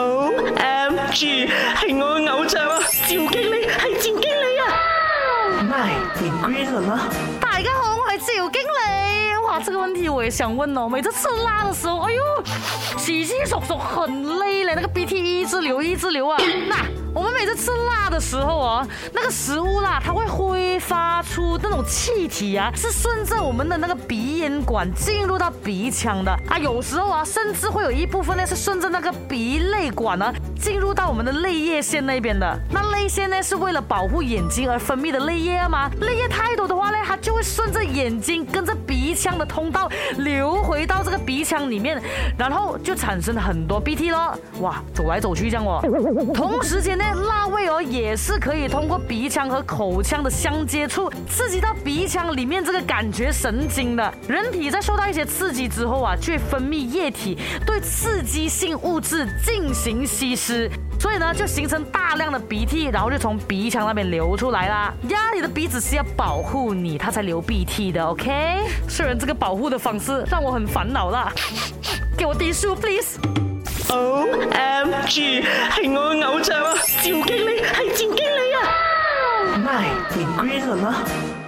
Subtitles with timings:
[0.00, 2.78] O M G，系我嘅偶像啊！
[2.88, 7.00] 赵经理系赵经理啊！My McQueen 吗？
[7.40, 9.44] 大家好，我系赵经理。
[9.44, 12.22] 哇，这个问题我也想问哦，每次吃辣的时候，哎呦，
[12.96, 16.36] 洗洗手手很累咧，那个鼻涕一直流一直流啊。
[16.68, 16.76] 那
[17.12, 20.47] 我们每次吃辣的时候哦，那个食物啦，它会呼。
[20.78, 32.58] 发出那种气体啊，是顺着我们的那个鼻咽管进入到鼻腔的啊，有时候啊，甚至会有一部分呢是顺着那个鼻泪管呢进入到我们的泪液腺那边的。
[32.70, 35.90] 那泪腺呢是为了保护眼睛而分泌的泪液吗？
[36.00, 40.98] 泪液太多的话呢，它就会顺着眼睛跟着鼻腔的通道流回到。
[41.28, 42.00] 鼻腔里面，
[42.38, 44.34] 然后就产生了很多鼻涕咯。
[44.62, 45.78] 哇，走来走去这样哦。
[46.32, 54.10] 同时间内，辣味哦也是可以通过鼻腔和口腔的相接触，刺激到鼻腔里面这个感觉神经的。
[54.26, 60.70] 人体在受到一些刺激之后啊，却分泌液体对刺激性物质进行稀释。
[61.00, 64.92] 所以呢，就形成大量的鼻涕，然后就从鼻腔那边流出来啦。
[65.08, 68.64] 呀，你的鼻子是要保护你，它才流鼻涕的，OK？
[68.88, 71.32] 虽然这个保护的方式让我很烦恼啦。
[72.16, 73.18] 给我低数，please。
[73.90, 78.20] O M G，系我偶像啊，赵经理，系赵经理
[78.52, 79.54] 啊。
[79.62, 79.80] 妈，
[80.14, 81.47] 变 green 了。